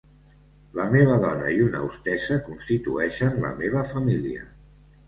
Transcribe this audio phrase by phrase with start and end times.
[0.79, 4.53] La meva dona i una hostessa constitueixen la meva família.